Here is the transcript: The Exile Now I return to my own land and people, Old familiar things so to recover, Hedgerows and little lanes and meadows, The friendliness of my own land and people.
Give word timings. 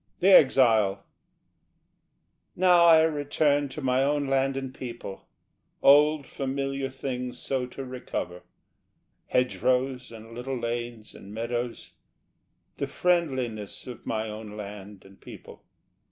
The 0.19 0.29
Exile 0.33 1.03
Now 2.55 2.85
I 2.87 3.01
return 3.03 3.69
to 3.69 3.83
my 3.83 4.01
own 4.03 4.25
land 4.25 4.57
and 4.57 4.73
people, 4.73 5.27
Old 5.83 6.25
familiar 6.25 6.89
things 6.89 7.37
so 7.37 7.67
to 7.67 7.85
recover, 7.85 8.41
Hedgerows 9.27 10.11
and 10.11 10.33
little 10.33 10.57
lanes 10.57 11.13
and 11.13 11.31
meadows, 11.31 11.91
The 12.77 12.87
friendliness 12.87 13.85
of 13.85 14.03
my 14.07 14.27
own 14.27 14.57
land 14.57 15.05
and 15.05 15.21
people. 15.21 15.61